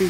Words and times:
Já 0.00 0.06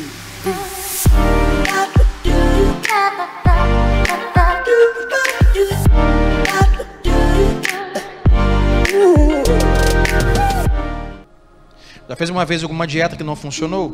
fez 12.16 12.28
uma 12.28 12.44
vez 12.44 12.62
alguma 12.62 12.86
dieta 12.86 13.16
que 13.16 13.24
não 13.24 13.34
funcionou? 13.34 13.88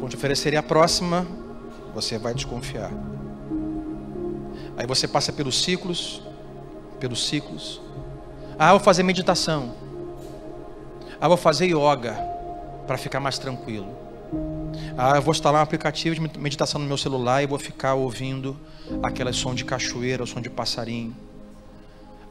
Quando 0.00 0.10
te 0.10 0.16
oferecerem 0.16 0.58
a 0.58 0.62
próxima, 0.62 1.24
você 1.94 2.18
vai 2.18 2.34
desconfiar. 2.34 2.90
Aí 4.76 4.88
você 4.88 5.06
passa 5.06 5.32
pelos 5.32 5.62
ciclos, 5.62 6.20
pelos 6.98 7.28
ciclos. 7.28 7.80
Ah, 8.58 8.72
vou 8.72 8.80
fazer 8.80 9.04
meditação. 9.04 9.72
Ah, 11.20 11.28
vou 11.28 11.36
fazer 11.36 11.66
yoga 11.66 12.14
para 12.88 12.98
ficar 12.98 13.20
mais 13.20 13.38
tranquilo. 13.38 14.01
Ah, 14.96 15.16
eu 15.16 15.22
vou 15.22 15.32
instalar 15.32 15.60
um 15.60 15.64
aplicativo 15.64 16.14
de 16.14 16.38
meditação 16.38 16.80
no 16.80 16.86
meu 16.86 16.98
celular 16.98 17.42
e 17.42 17.46
vou 17.46 17.58
ficar 17.58 17.94
ouvindo 17.94 18.56
aquele 19.02 19.32
som 19.32 19.54
de 19.54 19.64
cachoeira, 19.64 20.22
o 20.22 20.26
som 20.26 20.40
de 20.40 20.50
passarinho. 20.50 21.16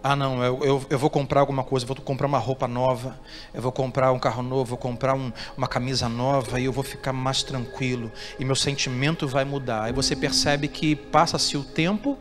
Ah, 0.04 0.16
não, 0.16 0.44
eu, 0.44 0.60
eu, 0.64 0.86
eu, 0.90 0.98
vou 0.98 1.12
comprar 1.12 1.42
alguma 1.42 1.64
coisa, 1.64 1.86
vou 1.86 1.96
comprar 1.96 2.26
uma 2.26 2.40
roupa 2.40 2.68
nova, 2.68 3.20
eu 3.54 3.62
vou 3.62 3.72
comprar 3.72 4.12
um 4.12 4.18
carro 4.18 4.42
novo, 4.42 4.66
vou 4.66 4.78
comprar 4.78 5.14
um, 5.14 5.32
uma 5.56 5.68
camisa 5.68 6.10
nova 6.10 6.60
e 6.60 6.66
eu 6.66 6.72
vou 6.72 6.84
ficar 6.84 7.14
mais 7.14 7.44
tranquilo 7.44 8.12
e 8.40 8.46
meu 8.46 8.56
sentimento 8.56 9.28
vai 9.28 9.46
mudar. 9.46 9.84
Aí 9.84 9.94
você 9.94 10.16
percebe 10.16 10.68
que 10.68 10.96
passa-se 10.96 11.56
o 11.56 11.64
tempo 11.64 12.18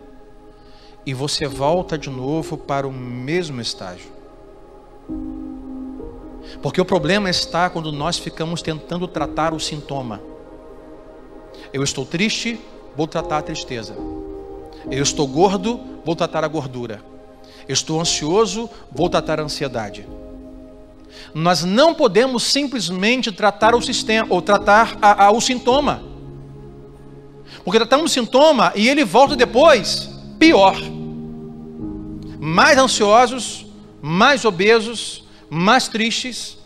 e 1.06 1.14
você 1.14 1.46
volta 1.46 1.96
de 1.96 2.10
novo 2.10 2.58
para 2.58 2.86
o 2.86 2.92
mesmo 2.92 3.62
estágio. 3.62 4.10
Porque 6.62 6.80
o 6.80 6.84
problema 6.84 7.30
está 7.30 7.70
quando 7.70 7.90
nós 7.90 8.18
ficamos 8.18 8.60
tentando 8.60 9.08
tratar 9.08 9.54
o 9.54 9.60
sintoma. 9.60 10.29
Eu 11.72 11.82
estou 11.82 12.04
triste, 12.04 12.58
vou 12.96 13.06
tratar 13.06 13.38
a 13.38 13.42
tristeza. 13.42 13.96
Eu 14.90 15.02
estou 15.02 15.26
gordo, 15.26 15.80
vou 16.04 16.16
tratar 16.16 16.44
a 16.44 16.48
gordura. 16.48 17.02
Estou 17.68 18.00
ansioso, 18.00 18.68
vou 18.90 19.08
tratar 19.08 19.38
a 19.38 19.44
ansiedade. 19.44 20.06
Nós 21.34 21.64
não 21.64 21.94
podemos 21.94 22.42
simplesmente 22.42 23.30
tratar 23.30 23.74
o 23.74 23.82
sistema 23.82 24.26
ou 24.30 24.42
tratar 24.42 24.98
a, 25.00 25.26
a, 25.26 25.30
o 25.30 25.40
sintoma. 25.40 26.02
Porque 27.64 27.78
tratamos 27.78 28.10
o 28.10 28.14
sintoma 28.14 28.72
e 28.74 28.88
ele 28.88 29.04
volta 29.04 29.36
depois 29.36 30.10
pior. 30.38 30.76
Mais 32.40 32.78
ansiosos, 32.78 33.66
mais 34.00 34.44
obesos, 34.44 35.24
mais 35.48 35.86
tristes. 35.86 36.58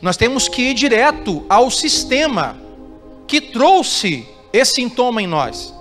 Nós 0.00 0.16
temos 0.16 0.48
que 0.48 0.62
ir 0.62 0.74
direto 0.74 1.44
ao 1.48 1.70
sistema 1.70 2.56
que 3.26 3.40
trouxe 3.40 4.26
esse 4.52 4.74
sintoma 4.74 5.22
em 5.22 5.26
nós. 5.26 5.74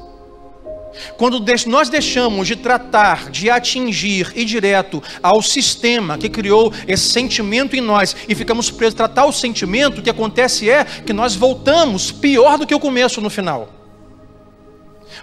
Quando 1.18 1.44
nós 1.68 1.90
deixamos 1.90 2.48
de 2.48 2.56
tratar, 2.56 3.30
de 3.30 3.50
atingir 3.50 4.32
e 4.36 4.44
direto 4.44 5.02
ao 5.22 5.42
sistema 5.42 6.18
que 6.18 6.30
criou 6.30 6.74
esse 6.88 7.10
sentimento 7.10 7.76
em 7.76 7.82
nós 7.82 8.16
e 8.28 8.36
ficamos 8.36 8.72
presos 8.72 8.96
a 8.96 9.08
tratar 9.08 9.26
o 9.26 9.32
sentimento, 9.32 10.00
o 10.00 10.02
que 10.02 10.10
acontece 10.10 10.70
é 10.70 10.84
que 10.84 11.14
nós 11.14 11.36
voltamos 11.36 12.12
pior 12.12 12.58
do 12.58 12.66
que 12.66 12.76
o 12.76 12.80
começo 12.80 13.22
no 13.22 13.30
final. 13.30 13.70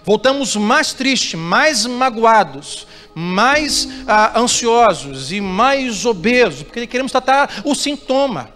Voltamos 0.04 0.54
mais 0.56 0.92
tristes, 0.92 1.34
mais 1.34 1.86
magoados, 1.86 2.86
mais 3.14 3.88
ah, 4.06 4.38
ansiosos 4.38 5.32
e 5.32 5.40
mais 5.40 6.04
obesos, 6.04 6.62
porque 6.62 6.86
queremos 6.86 7.12
tratar 7.12 7.62
o 7.64 7.74
sintoma. 7.74 8.50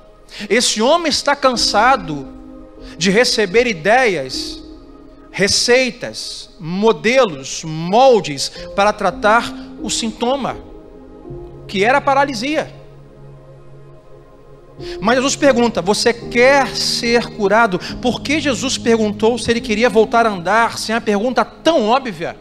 Esse 0.48 0.82
homem 0.82 1.08
está 1.08 1.34
cansado 1.34 2.28
de 2.98 3.10
receber 3.10 3.66
ideias 3.66 4.57
receitas, 5.30 6.50
modelos, 6.58 7.62
moldes 7.64 8.48
para 8.74 8.92
tratar 8.92 9.52
o 9.80 9.88
sintoma, 9.90 10.56
que 11.66 11.84
era 11.84 11.98
a 11.98 12.00
paralisia. 12.00 12.72
Mas 15.00 15.16
Jesus 15.16 15.36
pergunta: 15.36 15.82
Você 15.82 16.12
quer 16.12 16.68
ser 16.76 17.26
curado? 17.30 17.78
Por 18.00 18.20
que 18.20 18.40
Jesus 18.40 18.78
perguntou 18.78 19.38
se 19.38 19.50
ele 19.50 19.60
queria 19.60 19.90
voltar 19.90 20.26
a 20.26 20.30
andar 20.30 20.78
sem 20.78 20.94
a 20.94 21.00
pergunta 21.00 21.44
tão 21.44 21.88
óbvia? 21.88 22.36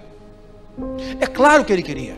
É 1.19 1.25
claro 1.25 1.65
que 1.65 1.73
ele 1.73 1.83
queria. 1.83 2.17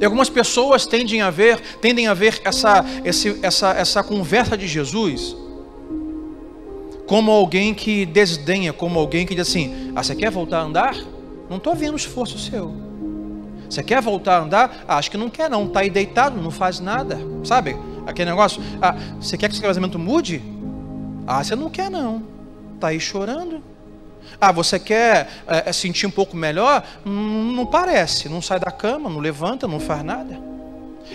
E 0.00 0.04
algumas 0.04 0.28
pessoas 0.28 0.86
tendem 0.86 1.22
a 1.22 1.30
ver, 1.30 1.60
tendem 1.80 2.06
a 2.06 2.14
ver 2.14 2.40
essa, 2.44 2.84
esse, 3.04 3.38
essa, 3.42 3.70
essa 3.72 4.02
conversa 4.02 4.56
de 4.56 4.66
Jesus 4.66 5.36
como 7.06 7.30
alguém 7.30 7.74
que 7.74 8.06
desdenha, 8.06 8.72
como 8.72 8.98
alguém 8.98 9.26
que 9.26 9.34
diz 9.34 9.48
assim: 9.48 9.92
Ah, 9.94 10.02
você 10.02 10.14
quer 10.14 10.30
voltar 10.30 10.58
a 10.58 10.62
andar? 10.62 10.96
Não 11.48 11.58
estou 11.58 11.74
vendo 11.74 11.96
esforço 11.96 12.38
seu. 12.38 12.74
Você 13.68 13.82
quer 13.82 14.00
voltar 14.00 14.38
a 14.38 14.42
andar? 14.42 14.84
Ah, 14.86 14.96
acho 14.96 15.10
que 15.10 15.16
não 15.16 15.28
quer, 15.28 15.50
não. 15.50 15.66
Está 15.66 15.80
aí 15.80 15.90
deitado, 15.90 16.40
não 16.40 16.50
faz 16.50 16.80
nada. 16.80 17.18
Sabe? 17.44 17.76
Aquele 18.06 18.30
negócio. 18.30 18.62
Ah, 18.80 18.94
você 19.20 19.36
quer 19.36 19.48
que 19.48 19.56
seu 19.56 19.66
casamento 19.66 19.98
mude? 19.98 20.42
Ah, 21.26 21.42
você 21.42 21.56
não 21.56 21.70
quer, 21.70 21.90
não. 21.90 22.22
Está 22.74 22.88
aí 22.88 23.00
chorando. 23.00 23.62
Ah, 24.40 24.52
você 24.52 24.78
quer 24.78 25.28
é, 25.46 25.72
sentir 25.72 26.06
um 26.06 26.10
pouco 26.10 26.36
melhor? 26.36 26.84
Não, 27.04 27.12
não 27.12 27.66
parece. 27.66 28.28
Não 28.28 28.40
sai 28.40 28.60
da 28.60 28.70
cama, 28.70 29.10
não 29.10 29.20
levanta, 29.20 29.66
não 29.66 29.80
faz 29.80 30.02
nada. 30.02 30.53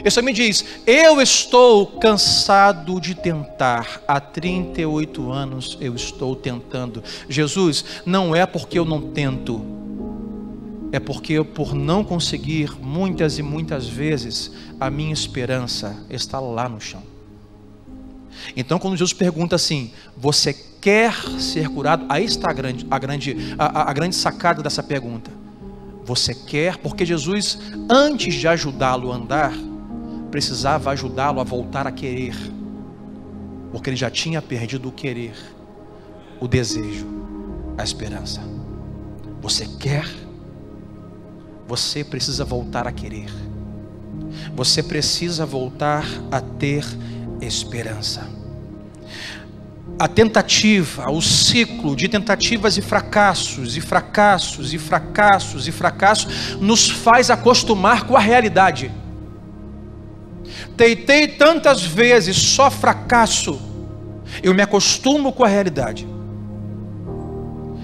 Só 0.10 0.22
me 0.22 0.34
diz: 0.34 0.64
Eu 0.86 1.22
estou 1.22 1.86
cansado 1.86 3.00
de 3.00 3.16
tentar. 3.16 4.02
Há 4.08 4.20
38 4.20 5.32
anos 5.32 5.78
eu 5.82 5.96
estou 5.96 6.36
tentando. 6.36 7.04
Jesus, 7.28 7.84
não 8.06 8.36
é 8.36 8.46
porque 8.46 8.80
eu 8.80 8.86
não 8.86 9.02
tento, 9.02 9.64
é 10.92 11.00
porque 11.00 11.34
eu, 11.34 11.46
por 11.46 11.74
não 11.74 12.04
conseguir, 12.04 12.72
muitas 12.82 13.38
e 13.38 13.44
muitas 13.44 13.88
vezes, 13.88 14.52
a 14.80 14.90
minha 14.90 15.14
esperança 15.14 15.98
está 16.10 16.40
lá 16.40 16.68
no 16.68 16.80
chão. 16.80 17.04
Então, 18.56 18.80
quando 18.80 18.96
Jesus 18.96 19.14
pergunta 19.14 19.56
assim: 19.56 19.92
Você 20.18 20.54
quer 20.54 21.14
ser 21.40 21.70
curado? 21.70 22.06
Aí 22.10 22.26
está 22.26 22.50
a 22.50 22.54
grande, 22.54 22.88
a 22.90 22.98
grande, 22.98 23.56
a, 23.58 23.90
a 23.90 23.94
grande 23.94 24.16
sacada 24.16 24.64
dessa 24.64 24.82
pergunta. 24.82 25.32
Você 26.06 26.34
quer? 26.34 26.78
Porque 26.78 27.06
Jesus, 27.06 27.60
antes 27.88 28.34
de 28.34 28.48
ajudá-lo 28.48 29.12
a 29.12 29.16
andar, 29.16 29.54
precisava 30.30 30.92
ajudá-lo 30.92 31.40
a 31.40 31.44
voltar 31.44 31.88
a 31.88 31.92
querer, 31.92 32.36
porque 33.72 33.90
ele 33.90 33.98
já 33.98 34.10
tinha 34.10 34.42
perdido 34.42 34.90
o 34.90 34.92
querer, 34.92 35.36
o 36.40 36.48
desejo, 36.48 37.08
a 37.78 37.84
esperança. 37.84 38.42
Você 39.42 39.66
quer? 39.80 40.06
Você 41.68 42.04
precisa 42.04 42.44
voltar 42.44 42.88
a 42.88 42.92
querer. 42.92 43.30
Você 44.56 44.82
precisa 44.84 45.46
voltar 45.46 46.06
a 46.32 46.42
ter 46.42 46.84
esperança. 47.42 48.28
A 49.98 50.08
tentativa, 50.08 51.10
o 51.12 51.22
ciclo 51.22 51.96
de 51.96 52.08
tentativas 52.08 52.78
e 52.78 52.82
fracassos, 52.82 53.76
e 53.76 53.82
fracassos, 53.82 54.74
e 54.74 54.78
fracassos, 54.78 55.68
e 55.68 55.72
fracassos, 55.72 56.58
nos 56.60 56.90
faz 56.90 57.30
acostumar 57.30 58.06
com 58.06 58.16
a 58.16 58.20
realidade. 58.20 58.92
Tentei 60.80 61.28
tantas 61.28 61.84
vezes, 61.84 62.38
só 62.38 62.72
fracasso. 62.72 63.60
Eu 64.42 64.54
me 64.54 64.62
acostumo 64.62 65.34
com 65.34 65.44
a 65.44 65.48
realidade. 65.50 66.08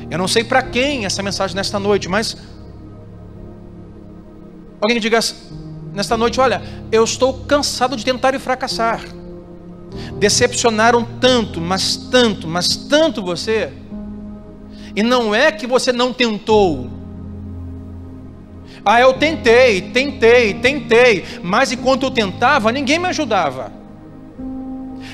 Eu 0.10 0.18
não 0.18 0.30
sei 0.30 0.46
para 0.46 0.62
quem 0.62 1.04
essa 1.04 1.22
mensagem 1.22 1.58
nesta 1.58 1.78
noite, 1.78 2.08
mas 2.08 2.38
alguém 4.80 4.98
diga 4.98 5.20
nesta 5.94 6.16
noite: 6.16 6.40
olha, 6.40 6.62
eu 6.90 7.04
estou 7.04 7.34
cansado 7.34 7.98
de 7.98 8.06
tentar 8.06 8.34
e 8.34 8.40
fracassar. 8.40 9.02
Decepcionaram 10.18 11.04
tanto, 11.20 11.60
mas 11.60 11.98
tanto, 11.98 12.48
mas 12.48 12.78
tanto 12.78 13.22
você. 13.22 13.74
E 14.96 15.04
não 15.04 15.36
é 15.36 15.52
que 15.52 15.68
você 15.68 15.92
não 15.92 16.14
tentou, 16.14 16.90
ah, 18.86 19.02
eu 19.02 19.14
tentei, 19.14 19.82
tentei, 19.82 20.54
tentei, 20.54 21.26
mas 21.42 21.72
enquanto 21.72 22.04
eu 22.04 22.12
tentava, 22.12 22.72
ninguém 22.72 23.00
me 23.00 23.08
ajudava. 23.08 23.74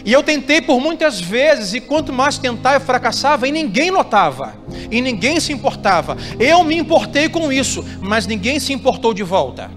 E 0.03 0.11
eu 0.11 0.21
tentei 0.21 0.61
por 0.61 0.81
muitas 0.81 1.21
vezes, 1.21 1.73
e 1.73 1.79
quanto 1.79 2.11
mais 2.11 2.37
tentava, 2.37 2.75
eu 2.75 2.81
fracassava, 2.81 3.47
e 3.47 3.51
ninguém 3.51 3.89
notava, 3.89 4.55
e 4.89 5.01
ninguém 5.01 5.39
se 5.39 5.53
importava. 5.53 6.17
Eu 6.37 6.63
me 6.65 6.75
importei 6.75 7.29
com 7.29 7.49
isso, 7.49 7.85
mas 8.01 8.27
ninguém 8.27 8.59
se 8.59 8.73
importou 8.73 9.13
de 9.13 9.23
volta. 9.23 9.71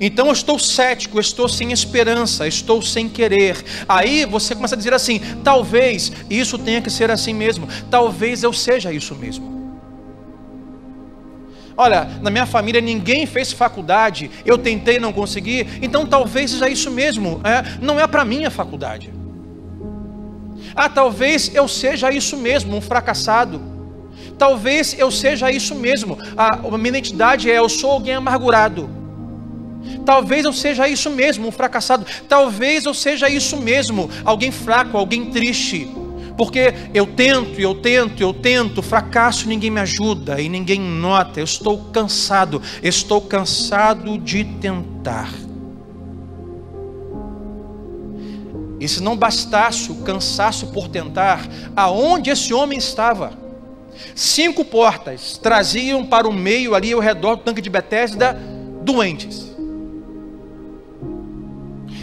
Então 0.00 0.26
eu 0.26 0.32
estou 0.32 0.58
cético, 0.58 1.18
estou 1.18 1.48
sem 1.48 1.72
esperança, 1.72 2.46
estou 2.46 2.80
sem 2.80 3.08
querer. 3.08 3.56
Aí 3.88 4.24
você 4.24 4.54
começa 4.54 4.74
a 4.74 4.78
dizer 4.78 4.94
assim: 4.94 5.20
talvez 5.42 6.12
isso 6.28 6.56
tenha 6.56 6.80
que 6.80 6.90
ser 6.90 7.10
assim 7.10 7.34
mesmo, 7.34 7.66
talvez 7.90 8.42
eu 8.42 8.52
seja 8.52 8.92
isso 8.92 9.14
mesmo. 9.16 9.59
Olha, 11.80 12.06
na 12.20 12.28
minha 12.28 12.44
família 12.44 12.78
ninguém 12.78 13.24
fez 13.24 13.52
faculdade, 13.52 14.30
eu 14.44 14.58
tentei 14.58 15.00
não 15.00 15.14
conseguir, 15.14 15.66
então 15.80 16.04
talvez 16.04 16.50
seja 16.50 16.68
isso 16.68 16.90
mesmo, 16.90 17.40
é, 17.42 17.78
não 17.80 17.98
é 17.98 18.06
para 18.06 18.22
mim 18.22 18.44
a 18.44 18.50
faculdade. 18.50 19.10
Ah, 20.76 20.90
talvez 20.90 21.54
eu 21.54 21.66
seja 21.66 22.12
isso 22.12 22.36
mesmo, 22.36 22.76
um 22.76 22.82
fracassado. 22.82 23.62
Talvez 24.36 24.94
eu 24.98 25.10
seja 25.10 25.50
isso 25.50 25.74
mesmo. 25.74 26.18
A, 26.36 26.56
a 26.56 26.76
minha 26.76 26.90
identidade 26.90 27.50
é 27.50 27.56
eu 27.56 27.68
sou 27.70 27.92
alguém 27.92 28.14
amargurado. 28.14 28.90
Talvez 30.04 30.44
eu 30.44 30.52
seja 30.52 30.86
isso 30.86 31.08
mesmo, 31.08 31.48
um 31.48 31.50
fracassado. 31.50 32.04
Talvez 32.28 32.84
eu 32.84 32.92
seja 32.92 33.26
isso 33.30 33.56
mesmo, 33.56 34.10
alguém 34.22 34.50
fraco, 34.50 34.98
alguém 34.98 35.30
triste. 35.30 35.90
Porque 36.36 36.74
eu 36.94 37.06
tento, 37.06 37.60
eu 37.60 37.74
tento, 37.74 38.20
eu 38.20 38.32
tento, 38.32 38.82
fracasso, 38.82 39.48
ninguém 39.48 39.70
me 39.70 39.80
ajuda 39.80 40.40
e 40.40 40.48
ninguém 40.48 40.80
nota. 40.80 41.40
Eu 41.40 41.44
estou 41.44 41.78
cansado, 41.92 42.62
estou 42.82 43.20
cansado 43.20 44.18
de 44.18 44.44
tentar. 44.44 45.30
E 48.80 48.88
se 48.88 49.02
não 49.02 49.14
bastasse 49.14 49.92
o 49.92 49.96
cansaço 49.96 50.68
por 50.68 50.88
tentar, 50.88 51.46
aonde 51.76 52.30
esse 52.30 52.54
homem 52.54 52.78
estava? 52.78 53.32
Cinco 54.14 54.64
portas 54.64 55.36
traziam 55.36 56.06
para 56.06 56.26
o 56.26 56.32
meio 56.32 56.74
ali 56.74 56.92
ao 56.92 57.00
redor 57.00 57.36
do 57.36 57.42
tanque 57.42 57.60
de 57.60 57.68
Betesda 57.68 58.40
doentes. 58.82 59.49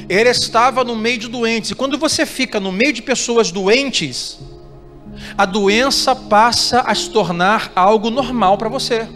Ele 0.09 0.29
estava 0.29 0.83
no 0.83 0.95
meio 0.95 1.17
de 1.17 1.27
doentes. 1.27 1.71
E 1.71 1.75
quando 1.75 1.97
você 1.97 2.25
fica 2.25 2.59
no 2.59 2.71
meio 2.71 2.93
de 2.93 3.01
pessoas 3.01 3.51
doentes, 3.51 4.39
a 5.37 5.45
doença 5.45 6.15
passa 6.15 6.81
a 6.81 6.95
se 6.95 7.09
tornar 7.09 7.71
algo 7.75 8.09
normal 8.09 8.57
para 8.57 8.69
você. 8.69 9.07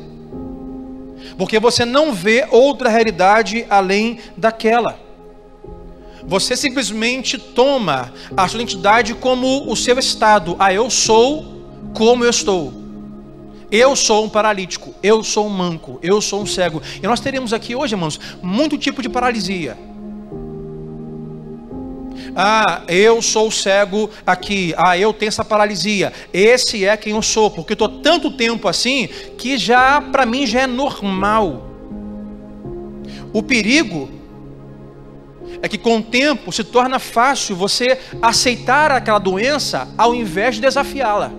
Porque 1.38 1.59
você 1.59 1.85
não 1.85 2.13
vê 2.13 2.45
outra 2.51 2.89
realidade 2.89 3.65
além 3.69 4.19
daquela. 4.35 4.99
Você 6.23 6.55
simplesmente 6.55 7.38
toma 7.38 8.13
a 8.35 8.47
sua 8.47 8.61
identidade 8.61 9.13
como 9.15 9.71
o 9.71 9.75
seu 9.75 9.97
estado. 9.97 10.55
Ah, 10.59 10.73
eu 10.73 10.89
sou 10.89 11.61
como 11.93 12.23
eu 12.23 12.29
estou. 12.29 12.73
Eu 13.71 13.95
sou 13.95 14.25
um 14.25 14.29
paralítico, 14.29 14.93
eu 15.01 15.23
sou 15.23 15.47
um 15.47 15.49
manco, 15.49 15.97
eu 16.03 16.21
sou 16.21 16.41
um 16.41 16.45
cego. 16.45 16.81
E 17.01 17.07
nós 17.07 17.21
teremos 17.21 17.53
aqui 17.53 17.73
hoje, 17.73 17.95
irmãos, 17.95 18.19
muito 18.41 18.77
tipo 18.77 19.01
de 19.01 19.07
paralisia. 19.07 19.77
Ah, 22.35 22.83
eu 22.87 23.21
sou 23.21 23.51
cego 23.51 24.09
aqui. 24.25 24.73
Ah, 24.77 24.97
eu 24.97 25.13
tenho 25.13 25.29
essa 25.29 25.43
paralisia. 25.43 26.13
Esse 26.33 26.85
é 26.85 26.95
quem 26.95 27.13
eu 27.13 27.21
sou, 27.21 27.51
porque 27.51 27.73
estou 27.73 27.89
tanto 27.89 28.31
tempo 28.31 28.67
assim 28.67 29.07
que 29.37 29.57
já 29.57 30.01
para 30.01 30.25
mim 30.25 30.45
já 30.45 30.61
é 30.61 30.67
normal. 30.67 31.67
O 33.33 33.41
perigo 33.41 34.09
é 35.61 35.67
que 35.67 35.77
com 35.77 35.97
o 35.97 36.03
tempo 36.03 36.51
se 36.51 36.63
torna 36.63 36.99
fácil 36.99 37.55
você 37.55 37.99
aceitar 38.21 38.91
aquela 38.91 39.19
doença 39.19 39.87
ao 39.97 40.15
invés 40.15 40.55
de 40.55 40.61
desafiá-la. 40.61 41.31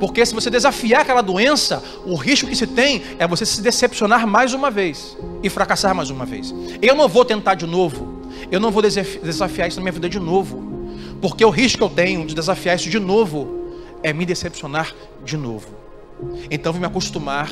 Porque 0.00 0.24
se 0.24 0.34
você 0.34 0.50
desafiar 0.50 1.02
aquela 1.02 1.22
doença, 1.22 1.82
o 2.04 2.16
risco 2.16 2.48
que 2.48 2.56
se 2.56 2.66
tem 2.66 3.02
é 3.18 3.26
você 3.26 3.46
se 3.46 3.60
decepcionar 3.60 4.26
mais 4.26 4.52
uma 4.52 4.70
vez 4.70 5.16
e 5.42 5.48
fracassar 5.48 5.94
mais 5.94 6.10
uma 6.10 6.24
vez. 6.24 6.52
Eu 6.80 6.94
não 6.94 7.08
vou 7.08 7.24
tentar 7.24 7.54
de 7.54 7.66
novo. 7.66 8.21
Eu 8.50 8.60
não 8.60 8.70
vou 8.70 8.82
desafiar 8.82 9.68
isso 9.68 9.76
na 9.78 9.82
minha 9.82 9.92
vida 9.92 10.08
de 10.08 10.18
novo. 10.18 10.72
Porque 11.20 11.44
o 11.44 11.50
risco 11.50 11.78
que 11.78 11.84
eu 11.84 11.88
tenho 11.88 12.26
de 12.26 12.34
desafiar 12.34 12.76
isso 12.76 12.90
de 12.90 12.98
novo 12.98 13.62
é 14.02 14.12
me 14.12 14.26
decepcionar 14.26 14.92
de 15.24 15.36
novo. 15.36 15.68
Então 16.50 16.72
vou 16.72 16.80
me 16.80 16.86
acostumar 16.86 17.48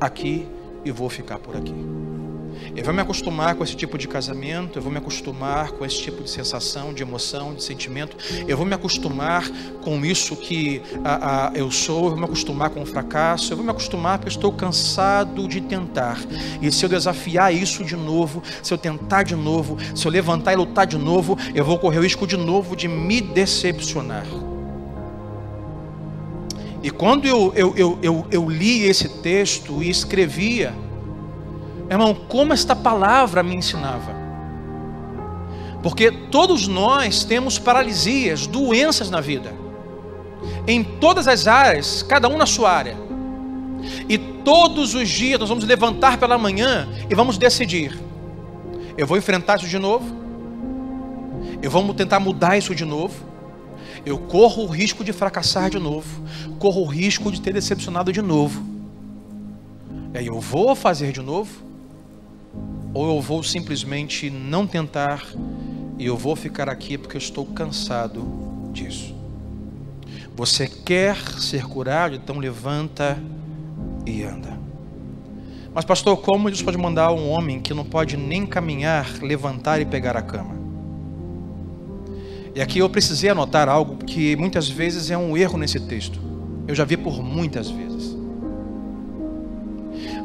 aqui 0.00 0.46
e 0.84 0.90
vou 0.90 1.08
ficar 1.08 1.38
por 1.38 1.56
aqui. 1.56 1.74
Eu 2.76 2.84
vou 2.84 2.94
me 2.94 3.00
acostumar 3.00 3.56
com 3.56 3.64
esse 3.64 3.74
tipo 3.74 3.98
de 3.98 4.06
casamento, 4.06 4.78
eu 4.78 4.82
vou 4.82 4.92
me 4.92 4.98
acostumar 4.98 5.72
com 5.72 5.84
esse 5.84 6.00
tipo 6.00 6.22
de 6.22 6.30
sensação, 6.30 6.94
de 6.94 7.02
emoção, 7.02 7.52
de 7.52 7.64
sentimento, 7.64 8.16
eu 8.46 8.56
vou 8.56 8.64
me 8.64 8.74
acostumar 8.74 9.50
com 9.82 10.04
isso 10.04 10.36
que 10.36 10.80
a, 11.04 11.48
a, 11.48 11.52
eu 11.54 11.70
sou, 11.70 12.04
eu 12.04 12.10
vou 12.10 12.18
me 12.18 12.24
acostumar 12.24 12.70
com 12.70 12.80
o 12.82 12.86
fracasso, 12.86 13.52
eu 13.52 13.56
vou 13.56 13.64
me 13.64 13.72
acostumar 13.72 14.18
porque 14.18 14.28
eu 14.28 14.36
estou 14.36 14.52
cansado 14.52 15.48
de 15.48 15.60
tentar. 15.60 16.18
E 16.62 16.70
se 16.70 16.84
eu 16.84 16.88
desafiar 16.88 17.52
isso 17.52 17.84
de 17.84 17.96
novo, 17.96 18.42
se 18.62 18.72
eu 18.72 18.78
tentar 18.78 19.24
de 19.24 19.34
novo, 19.34 19.76
se 19.94 20.06
eu 20.06 20.12
levantar 20.12 20.52
e 20.52 20.56
lutar 20.56 20.86
de 20.86 20.96
novo, 20.96 21.36
eu 21.54 21.64
vou 21.64 21.78
correr 21.78 21.98
o 21.98 22.02
risco 22.02 22.26
de 22.26 22.36
novo 22.36 22.76
de 22.76 22.86
me 22.86 23.20
decepcionar. 23.20 24.26
E 26.82 26.90
quando 26.90 27.26
eu, 27.26 27.52
eu, 27.54 27.74
eu, 27.76 27.98
eu, 28.02 28.26
eu 28.30 28.48
li 28.48 28.84
esse 28.84 29.08
texto 29.20 29.82
e 29.82 29.90
escrevia, 29.90 30.72
Irmão, 31.90 32.14
como 32.14 32.52
esta 32.52 32.76
palavra 32.76 33.42
me 33.42 33.56
ensinava. 33.56 34.14
Porque 35.82 36.10
todos 36.10 36.68
nós 36.68 37.24
temos 37.24 37.58
paralisias, 37.58 38.46
doenças 38.46 39.10
na 39.10 39.20
vida. 39.20 39.52
Em 40.66 40.84
todas 40.84 41.26
as 41.26 41.48
áreas, 41.48 42.02
cada 42.02 42.28
um 42.28 42.36
na 42.36 42.46
sua 42.46 42.70
área. 42.70 42.96
E 44.08 44.16
todos 44.18 44.94
os 44.94 45.08
dias 45.08 45.40
nós 45.40 45.48
vamos 45.48 45.64
levantar 45.64 46.18
pela 46.18 46.38
manhã 46.38 46.88
e 47.08 47.14
vamos 47.14 47.36
decidir: 47.36 47.98
eu 48.96 49.06
vou 49.06 49.16
enfrentar 49.16 49.56
isso 49.56 49.66
de 49.66 49.78
novo? 49.78 50.20
Eu 51.62 51.70
vou 51.70 51.92
tentar 51.94 52.20
mudar 52.20 52.56
isso 52.56 52.74
de 52.74 52.84
novo? 52.84 53.28
Eu 54.04 54.18
corro 54.18 54.64
o 54.64 54.66
risco 54.66 55.02
de 55.02 55.12
fracassar 55.12 55.70
de 55.70 55.78
novo, 55.78 56.22
corro 56.58 56.82
o 56.82 56.86
risco 56.86 57.32
de 57.32 57.40
ter 57.40 57.52
decepcionado 57.52 58.12
de 58.12 58.22
novo. 58.22 58.62
E 60.14 60.18
aí 60.18 60.26
eu 60.26 60.40
vou 60.40 60.74
fazer 60.74 61.12
de 61.12 61.20
novo? 61.20 61.69
Ou 62.92 63.16
eu 63.16 63.20
vou 63.20 63.42
simplesmente 63.42 64.30
não 64.30 64.66
tentar 64.66 65.24
e 65.98 66.06
eu 66.06 66.16
vou 66.16 66.34
ficar 66.34 66.68
aqui 66.68 66.96
porque 66.96 67.16
eu 67.16 67.20
estou 67.20 67.44
cansado 67.44 68.26
disso. 68.72 69.14
Você 70.34 70.66
quer 70.66 71.16
ser 71.16 71.64
curado, 71.66 72.14
então 72.14 72.38
levanta 72.38 73.18
e 74.06 74.22
anda. 74.22 74.58
Mas, 75.72 75.84
pastor, 75.84 76.16
como 76.16 76.48
Deus 76.48 76.62
pode 76.62 76.78
mandar 76.78 77.12
um 77.12 77.28
homem 77.28 77.60
que 77.60 77.72
não 77.72 77.84
pode 77.84 78.16
nem 78.16 78.44
caminhar, 78.44 79.06
levantar 79.20 79.80
e 79.80 79.84
pegar 79.84 80.16
a 80.16 80.22
cama? 80.22 80.58
E 82.54 82.60
aqui 82.60 82.80
eu 82.80 82.90
precisei 82.90 83.30
anotar 83.30 83.68
algo 83.68 84.04
que 84.04 84.34
muitas 84.34 84.68
vezes 84.68 85.10
é 85.10 85.16
um 85.16 85.36
erro 85.36 85.56
nesse 85.56 85.78
texto. 85.78 86.18
Eu 86.66 86.74
já 86.74 86.84
vi 86.84 86.96
por 86.96 87.22
muitas 87.22 87.70
vezes. 87.70 88.16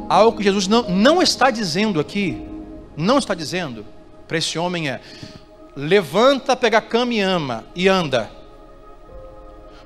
Algo 0.10 0.38
que 0.38 0.44
Jesus 0.44 0.68
não, 0.68 0.90
não 0.90 1.22
está 1.22 1.52
dizendo 1.52 2.00
aqui 2.00 2.55
não 2.98 3.18
está 3.18 3.34
dizendo 3.34 3.86
para 4.28 4.38
esse 4.38 4.58
homem 4.58 4.90
é: 4.90 5.02
levanta, 5.76 6.56
pega 6.56 6.80
a 6.80 6.82
cama 6.82 7.14
e 7.14 7.20
ama 7.20 7.64
e 7.76 7.88
anda. 7.88 8.30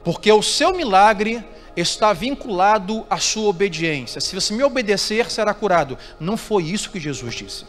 Porque 0.03 0.31
o 0.31 0.41
seu 0.41 0.74
milagre 0.74 1.43
está 1.75 2.13
vinculado 2.13 3.05
à 3.10 3.17
sua 3.17 3.50
obediência. 3.50 4.22
Se 4.22 4.36
você 4.36 4.53
me 4.53 4.63
obedecer, 4.63 5.29
será 5.29 5.53
curado. 5.53 5.98
Não 6.19 6.38
foi 6.38 6.63
isso 6.63 6.89
que 6.89 7.00
Jesus 7.00 7.36
disse. 7.36 7.65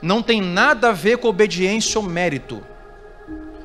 Não 0.00 0.22
tem 0.22 0.40
nada 0.40 0.88
a 0.88 0.92
ver 0.92 1.18
com 1.18 1.28
obediência 1.28 2.00
ou 2.00 2.06
mérito. 2.06 2.62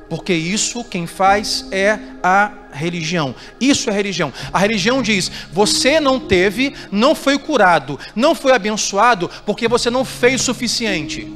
Porque 0.08 0.32
isso 0.32 0.84
quem 0.84 1.06
faz 1.06 1.66
é 1.70 1.98
a 2.22 2.52
religião. 2.72 3.34
Isso 3.60 3.90
é 3.90 3.92
religião. 3.92 4.32
A 4.52 4.58
religião 4.58 5.02
diz: 5.02 5.30
você 5.52 6.00
não 6.00 6.18
teve, 6.20 6.74
não 6.90 7.14
foi 7.14 7.38
curado, 7.38 7.98
não 8.14 8.34
foi 8.34 8.52
abençoado 8.52 9.30
porque 9.44 9.68
você 9.68 9.90
não 9.90 10.04
fez 10.04 10.40
o 10.40 10.44
suficiente. 10.44 11.26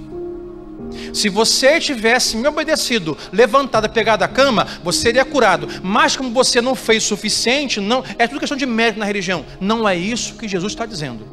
Se 1.12 1.28
você 1.28 1.80
tivesse 1.80 2.36
me 2.36 2.46
obedecido, 2.48 3.16
levantado, 3.32 3.88
pegado 3.88 4.24
a 4.24 4.28
cama, 4.28 4.66
você 4.82 5.00
seria 5.00 5.24
curado. 5.24 5.68
Mas 5.82 6.16
como 6.16 6.30
você 6.30 6.60
não 6.60 6.74
fez 6.74 7.04
o 7.04 7.08
suficiente, 7.08 7.80
não 7.80 8.04
é 8.18 8.26
tudo 8.26 8.40
questão 8.40 8.56
de 8.56 8.66
mérito 8.66 8.98
na 8.98 9.04
religião. 9.04 9.44
Não 9.60 9.88
é 9.88 9.96
isso 9.96 10.34
que 10.34 10.48
Jesus 10.48 10.72
está 10.72 10.86
dizendo. 10.86 11.26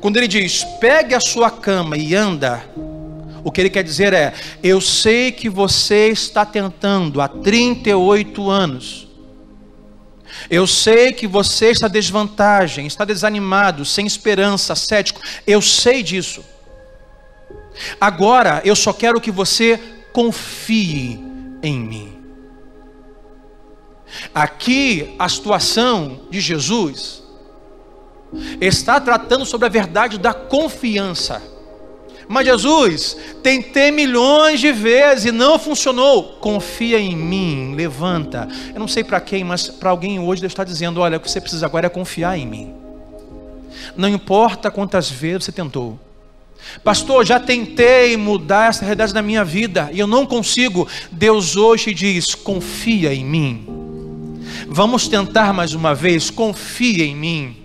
Quando 0.00 0.16
ele 0.16 0.28
diz: 0.28 0.64
pegue 0.80 1.14
a 1.14 1.20
sua 1.20 1.50
cama 1.50 1.96
e 1.96 2.14
anda, 2.14 2.64
o 3.46 3.52
que 3.52 3.60
ele 3.60 3.70
quer 3.70 3.84
dizer 3.84 4.12
é: 4.12 4.34
eu 4.60 4.80
sei 4.80 5.30
que 5.30 5.48
você 5.48 6.08
está 6.08 6.44
tentando 6.44 7.20
há 7.20 7.28
38 7.28 8.50
anos. 8.50 9.06
Eu 10.50 10.66
sei 10.66 11.12
que 11.12 11.28
você 11.28 11.70
está 11.70 11.86
desvantagem, 11.86 12.88
está 12.88 13.04
desanimado, 13.04 13.84
sem 13.84 14.04
esperança, 14.04 14.74
cético. 14.74 15.20
Eu 15.46 15.62
sei 15.62 16.02
disso. 16.02 16.44
Agora 18.00 18.60
eu 18.64 18.74
só 18.74 18.92
quero 18.92 19.20
que 19.20 19.30
você 19.30 19.78
confie 20.12 21.20
em 21.62 21.78
mim. 21.78 22.18
Aqui 24.34 25.14
a 25.20 25.28
situação 25.28 26.22
de 26.30 26.40
Jesus 26.40 27.22
está 28.60 29.00
tratando 29.00 29.46
sobre 29.46 29.66
a 29.66 29.70
verdade 29.70 30.18
da 30.18 30.34
confiança. 30.34 31.54
Mas 32.28 32.46
Jesus, 32.46 33.16
tentei 33.42 33.90
milhões 33.90 34.60
de 34.60 34.72
vezes 34.72 35.26
e 35.26 35.32
não 35.32 35.58
funcionou. 35.58 36.38
Confia 36.40 36.98
em 36.98 37.14
mim, 37.14 37.74
levanta. 37.76 38.48
Eu 38.74 38.80
não 38.80 38.88
sei 38.88 39.04
para 39.04 39.20
quem, 39.20 39.44
mas 39.44 39.68
para 39.68 39.90
alguém 39.90 40.18
hoje 40.18 40.40
Deus 40.40 40.52
está 40.52 40.64
dizendo: 40.64 41.00
olha, 41.00 41.18
o 41.18 41.20
que 41.20 41.30
você 41.30 41.40
precisa 41.40 41.66
agora 41.66 41.86
é 41.86 41.90
confiar 41.90 42.36
em 42.36 42.46
mim. 42.46 42.74
Não 43.96 44.08
importa 44.08 44.70
quantas 44.70 45.08
vezes 45.10 45.44
você 45.44 45.52
tentou, 45.52 45.98
Pastor, 46.82 47.24
já 47.24 47.40
tentei 47.40 48.16
mudar 48.16 48.70
essa 48.70 48.84
realidade 48.84 49.12
da 49.12 49.22
minha 49.22 49.44
vida 49.44 49.88
e 49.92 49.98
eu 49.98 50.06
não 50.06 50.26
consigo. 50.26 50.88
Deus 51.10 51.56
hoje 51.56 51.94
diz: 51.94 52.34
confia 52.34 53.14
em 53.14 53.24
mim. 53.24 53.66
Vamos 54.68 55.08
tentar 55.08 55.52
mais 55.52 55.74
uma 55.74 55.94
vez, 55.94 56.30
confia 56.30 57.04
em 57.04 57.14
mim. 57.14 57.56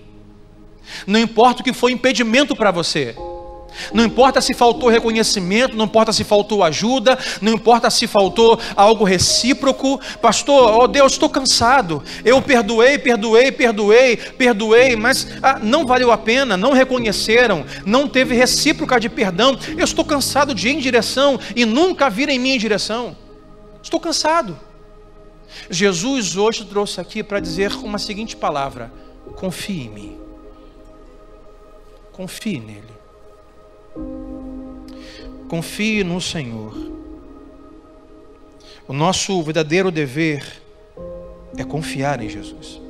Não 1.06 1.18
importa 1.18 1.60
o 1.60 1.64
que 1.64 1.72
foi 1.72 1.92
impedimento 1.92 2.54
para 2.54 2.70
você. 2.70 3.14
Não 3.92 4.04
importa 4.04 4.40
se 4.40 4.54
faltou 4.54 4.88
reconhecimento, 4.88 5.76
não 5.76 5.84
importa 5.84 6.12
se 6.12 6.24
faltou 6.24 6.62
ajuda, 6.62 7.18
não 7.40 7.52
importa 7.52 7.90
se 7.90 8.06
faltou 8.06 8.58
algo 8.76 9.04
recíproco. 9.04 10.00
Pastor, 10.20 10.82
oh 10.82 10.88
Deus, 10.88 11.12
estou 11.12 11.28
cansado. 11.28 12.02
Eu 12.24 12.40
perdoei, 12.40 12.98
perdoei, 12.98 13.52
perdoei, 13.52 14.16
perdoei, 14.16 14.96
mas 14.96 15.26
ah, 15.42 15.58
não 15.62 15.86
valeu 15.86 16.10
a 16.10 16.18
pena, 16.18 16.56
não 16.56 16.72
reconheceram, 16.72 17.64
não 17.84 18.08
teve 18.08 18.34
recíproca 18.34 18.98
de 18.98 19.08
perdão. 19.08 19.58
Eu 19.76 19.84
estou 19.84 20.04
cansado 20.04 20.54
de 20.54 20.68
ir 20.68 20.72
em 20.72 20.78
direção 20.78 21.38
e 21.54 21.64
nunca 21.64 22.10
vir 22.10 22.28
em 22.28 22.38
minha 22.38 22.58
direção. 22.58 23.16
Estou 23.82 23.98
cansado. 23.98 24.58
Jesus 25.68 26.36
hoje 26.36 26.64
trouxe 26.64 27.00
aqui 27.00 27.22
para 27.22 27.40
dizer 27.40 27.72
uma 27.76 27.98
seguinte 27.98 28.36
palavra: 28.36 28.92
confie 29.36 29.82
em 29.82 29.88
mim. 29.88 30.18
Confie 32.12 32.60
nele. 32.60 33.01
Confie 35.48 36.02
no 36.02 36.20
Senhor. 36.20 36.74
O 38.88 38.92
nosso 38.92 39.42
verdadeiro 39.42 39.90
dever 39.90 40.62
é 41.56 41.64
confiar 41.64 42.22
em 42.22 42.28
Jesus. 42.28 42.80